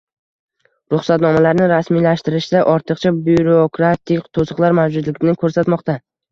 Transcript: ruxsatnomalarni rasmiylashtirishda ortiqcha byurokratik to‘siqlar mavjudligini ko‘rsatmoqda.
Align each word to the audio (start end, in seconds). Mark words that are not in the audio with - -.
ruxsatnomalarni 0.93 1.67
rasmiylashtirishda 1.73 2.65
ortiqcha 2.73 3.13
byurokratik 3.29 4.27
to‘siqlar 4.41 4.79
mavjudligini 4.83 5.41
ko‘rsatmoqda. 5.47 6.01